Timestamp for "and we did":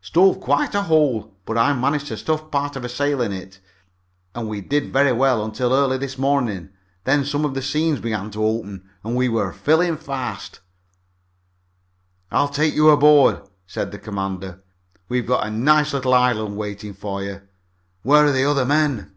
4.34-4.92